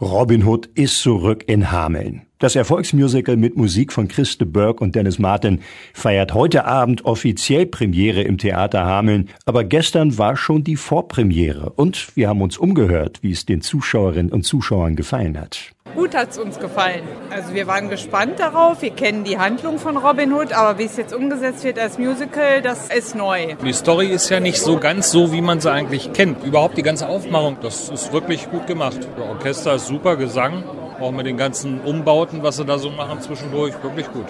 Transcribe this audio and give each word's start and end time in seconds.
Robin 0.00 0.44
Hood 0.44 0.70
ist 0.76 1.02
zurück 1.02 1.42
in 1.48 1.72
Hameln. 1.72 2.22
Das 2.38 2.54
Erfolgsmusical 2.54 3.36
mit 3.36 3.56
Musik 3.56 3.92
von 3.92 4.06
Christe 4.06 4.46
Burke 4.46 4.84
und 4.84 4.94
Dennis 4.94 5.18
Martin 5.18 5.60
feiert 5.92 6.34
heute 6.34 6.66
Abend 6.66 7.04
offiziell 7.04 7.66
Premiere 7.66 8.22
im 8.22 8.38
Theater 8.38 8.84
Hameln, 8.84 9.28
aber 9.44 9.64
gestern 9.64 10.16
war 10.16 10.36
schon 10.36 10.62
die 10.62 10.76
Vorpremiere 10.76 11.70
und 11.70 12.14
wir 12.14 12.28
haben 12.28 12.42
uns 12.42 12.58
umgehört, 12.58 13.24
wie 13.24 13.32
es 13.32 13.44
den 13.44 13.60
Zuschauerinnen 13.60 14.30
und 14.30 14.44
Zuschauern 14.44 14.94
gefallen 14.94 15.36
hat. 15.36 15.72
Gut 15.98 16.14
hat 16.14 16.30
es 16.30 16.38
uns 16.38 16.60
gefallen. 16.60 17.02
Also 17.28 17.54
wir 17.54 17.66
waren 17.66 17.88
gespannt 17.88 18.38
darauf. 18.38 18.82
Wir 18.82 18.90
kennen 18.90 19.24
die 19.24 19.36
Handlung 19.36 19.80
von 19.80 19.96
Robin 19.96 20.32
Hood, 20.32 20.52
aber 20.52 20.78
wie 20.78 20.84
es 20.84 20.96
jetzt 20.96 21.12
umgesetzt 21.12 21.64
wird 21.64 21.76
als 21.76 21.98
Musical, 21.98 22.62
das 22.62 22.88
ist 22.88 23.16
neu. 23.16 23.56
Die 23.60 23.72
Story 23.72 24.06
ist 24.06 24.28
ja 24.28 24.38
nicht 24.38 24.62
so 24.62 24.78
ganz 24.78 25.10
so, 25.10 25.32
wie 25.32 25.40
man 25.40 25.60
sie 25.60 25.72
eigentlich 25.72 26.12
kennt. 26.12 26.44
Überhaupt 26.44 26.78
die 26.78 26.84
ganze 26.84 27.08
Aufmachung, 27.08 27.56
das 27.62 27.88
ist 27.88 28.12
wirklich 28.12 28.48
gut 28.48 28.68
gemacht. 28.68 28.98
Der 29.16 29.28
Orchester 29.28 29.74
ist 29.74 29.88
super, 29.88 30.14
Gesang, 30.14 30.62
auch 31.00 31.10
mit 31.10 31.26
den 31.26 31.36
ganzen 31.36 31.80
Umbauten, 31.80 32.44
was 32.44 32.58
sie 32.58 32.64
da 32.64 32.78
so 32.78 32.90
machen 32.90 33.20
zwischendurch, 33.20 33.74
wirklich 33.82 34.06
gut. 34.12 34.26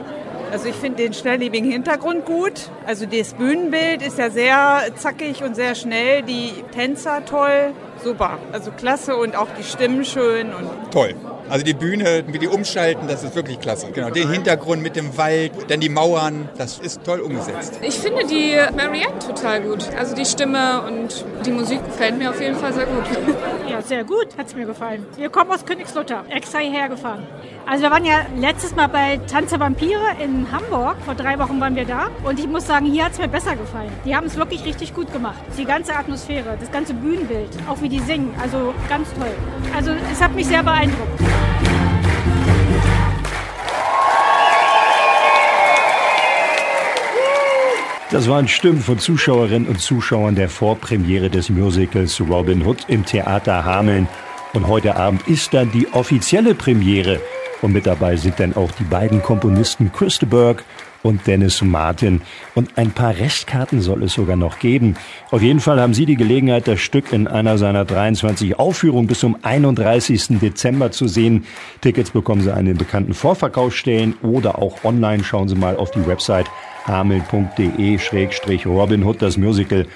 Also 0.50 0.70
ich 0.70 0.76
finde 0.76 1.02
den 1.02 1.12
schnelllebigen 1.12 1.70
Hintergrund 1.70 2.24
gut. 2.24 2.70
Also 2.86 3.04
das 3.04 3.34
Bühnenbild 3.34 4.00
ist 4.00 4.16
ja 4.16 4.30
sehr 4.30 4.84
zackig 4.96 5.42
und 5.42 5.54
sehr 5.54 5.74
schnell. 5.74 6.22
Die 6.22 6.64
Tänzer 6.72 7.26
toll, 7.26 7.74
super. 8.02 8.38
Also 8.52 8.70
klasse 8.70 9.16
und 9.16 9.36
auch 9.36 9.48
die 9.58 9.64
Stimmen 9.64 10.04
schön 10.04 10.52
und 10.54 10.92
toll. 10.92 11.14
Also 11.48 11.64
die 11.64 11.72
Bühne, 11.72 12.24
wie 12.26 12.38
die 12.38 12.46
umschalten, 12.46 13.08
das 13.08 13.24
ist 13.24 13.34
wirklich 13.34 13.58
klasse. 13.58 13.90
Genau, 13.92 14.10
den 14.10 14.30
Hintergrund 14.30 14.82
mit 14.82 14.96
dem 14.96 15.16
Wald, 15.16 15.52
dann 15.68 15.80
die 15.80 15.88
Mauern, 15.88 16.48
das 16.58 16.78
ist 16.78 17.04
toll 17.04 17.20
umgesetzt. 17.20 17.78
Ich 17.80 17.98
finde 17.98 18.26
die 18.26 18.54
Marianne 18.76 19.18
total 19.18 19.62
gut. 19.62 19.88
Also 19.96 20.14
die 20.14 20.26
Stimme 20.26 20.82
und 20.82 21.24
die 21.46 21.50
Musik 21.50 21.82
gefällt 21.86 22.18
mir 22.18 22.30
auf 22.30 22.40
jeden 22.40 22.56
Fall 22.56 22.74
sehr 22.74 22.84
gut. 22.84 23.04
Ja, 23.68 23.80
sehr 23.80 24.04
gut, 24.04 24.36
hat 24.36 24.48
es 24.48 24.54
mir 24.54 24.66
gefallen. 24.66 25.06
Wir 25.16 25.30
kommen 25.30 25.50
aus 25.50 25.64
Königslutter, 25.64 26.24
extra 26.28 26.58
hierher 26.58 26.90
gefahren. 26.90 27.26
Also 27.66 27.82
wir 27.82 27.90
waren 27.90 28.04
ja 28.04 28.26
letztes 28.36 28.74
Mal 28.74 28.88
bei 28.88 29.18
Tanze 29.30 29.60
Vampire 29.60 30.16
in 30.22 30.46
Hamburg. 30.52 30.96
Vor 31.04 31.14
drei 31.14 31.38
Wochen 31.38 31.60
waren 31.60 31.76
wir 31.76 31.84
da. 31.84 32.08
Und 32.24 32.38
ich 32.38 32.46
muss 32.46 32.66
sagen, 32.66 32.86
hier 32.86 33.04
hat 33.04 33.12
es 33.12 33.18
mir 33.18 33.28
besser 33.28 33.56
gefallen. 33.56 33.92
Die 34.04 34.16
haben 34.16 34.26
es 34.26 34.36
wirklich 34.36 34.64
richtig 34.64 34.94
gut 34.94 35.12
gemacht. 35.12 35.38
Die 35.56 35.64
ganze 35.64 35.94
Atmosphäre, 35.94 36.56
das 36.58 36.70
ganze 36.70 36.94
Bühnenbild, 36.94 37.50
auch 37.68 37.80
wie 37.80 37.87
die 37.88 38.00
singen. 38.00 38.34
Also 38.40 38.74
ganz 38.88 39.12
toll. 39.14 39.30
Also 39.74 39.92
es 40.12 40.20
hat 40.20 40.34
mich 40.34 40.46
sehr 40.46 40.62
beeindruckt. 40.62 41.20
Das 48.10 48.26
waren 48.26 48.48
Stimmen 48.48 48.80
von 48.80 48.98
Zuschauerinnen 48.98 49.68
und 49.68 49.80
Zuschauern 49.80 50.34
der 50.34 50.48
Vorpremiere 50.48 51.28
des 51.28 51.50
Musicals 51.50 52.18
Robin 52.20 52.64
Hood 52.64 52.86
im 52.88 53.04
Theater 53.04 53.66
Hameln. 53.66 54.08
Und 54.54 54.66
heute 54.66 54.96
Abend 54.96 55.28
ist 55.28 55.52
dann 55.52 55.70
die 55.72 55.92
offizielle 55.92 56.54
Premiere. 56.54 57.20
Und 57.60 57.72
mit 57.72 57.86
dabei 57.86 58.16
sind 58.16 58.40
dann 58.40 58.56
auch 58.56 58.70
die 58.72 58.84
beiden 58.84 59.22
Komponisten 59.22 59.92
Christeberg 59.92 60.64
und 61.02 61.26
Dennis 61.26 61.62
Martin. 61.62 62.20
Und 62.54 62.76
ein 62.76 62.90
paar 62.90 63.16
Restkarten 63.16 63.80
soll 63.80 64.02
es 64.02 64.12
sogar 64.14 64.36
noch 64.36 64.58
geben. 64.58 64.96
Auf 65.30 65.40
jeden 65.42 65.60
Fall 65.60 65.80
haben 65.80 65.94
Sie 65.94 66.04
die 66.06 66.16
Gelegenheit, 66.16 66.66
das 66.68 66.80
Stück 66.80 67.12
in 67.12 67.28
einer 67.28 67.58
seiner 67.58 67.84
23 67.84 68.58
Aufführungen 68.58 69.06
bis 69.06 69.20
zum 69.20 69.36
31. 69.42 70.40
Dezember 70.40 70.90
zu 70.90 71.06
sehen. 71.08 71.44
Tickets 71.80 72.10
bekommen 72.10 72.42
Sie 72.42 72.52
an 72.52 72.64
den 72.64 72.76
bekannten 72.76 73.14
Vorverkaufsstellen 73.14 74.16
oder 74.22 74.58
auch 74.58 74.82
online. 74.84 75.22
Schauen 75.24 75.48
Sie 75.48 75.56
mal 75.56 75.76
auf 75.76 75.90
die 75.90 76.06
Website 76.06 76.46
hameln.de-robinhood, 76.86 79.22
das 79.22 79.36
Musical. 79.36 79.86